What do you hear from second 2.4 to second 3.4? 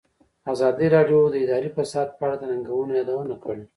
ننګونو یادونه